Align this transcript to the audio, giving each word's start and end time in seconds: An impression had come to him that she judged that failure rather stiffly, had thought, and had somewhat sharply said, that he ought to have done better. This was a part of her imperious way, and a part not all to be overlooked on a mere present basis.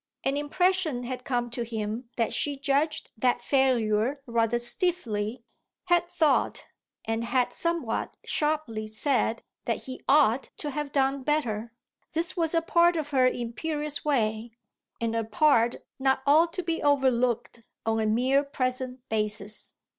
An 0.23 0.35
impression 0.35 1.03
had 1.03 1.23
come 1.23 1.51
to 1.51 1.61
him 1.63 2.09
that 2.17 2.33
she 2.33 2.57
judged 2.57 3.11
that 3.15 3.43
failure 3.43 4.19
rather 4.25 4.57
stiffly, 4.57 5.43
had 5.89 6.09
thought, 6.09 6.65
and 7.05 7.23
had 7.23 7.53
somewhat 7.53 8.17
sharply 8.25 8.87
said, 8.87 9.43
that 9.65 9.83
he 9.83 10.01
ought 10.09 10.49
to 10.57 10.71
have 10.71 10.91
done 10.91 11.21
better. 11.21 11.71
This 12.13 12.35
was 12.35 12.55
a 12.55 12.63
part 12.63 12.95
of 12.95 13.11
her 13.11 13.27
imperious 13.27 14.03
way, 14.03 14.57
and 14.99 15.15
a 15.15 15.23
part 15.23 15.75
not 15.99 16.23
all 16.25 16.47
to 16.47 16.63
be 16.63 16.81
overlooked 16.81 17.61
on 17.85 17.99
a 17.99 18.07
mere 18.07 18.43
present 18.43 19.07
basis. 19.07 19.75